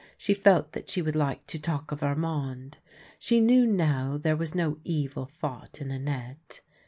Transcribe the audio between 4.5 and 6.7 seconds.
no evil thought in Annette.